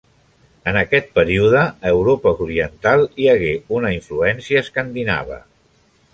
En 0.69 0.77
aquest 0.79 1.11
període 1.19 1.61
a 1.65 1.91
Europa 1.97 2.33
oriental 2.47 3.05
hi 3.25 3.29
hagué 3.35 3.53
una 3.77 3.93
influència 3.99 4.65
escandinava. 4.67 5.41